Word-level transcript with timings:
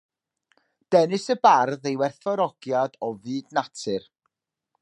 Dengys 0.95 1.25
y 1.35 1.35
bardd 1.43 1.85
ei 1.91 1.99
werthfawrogiad 2.01 2.99
o 3.09 3.11
fyd 3.23 3.55
natur 3.59 4.09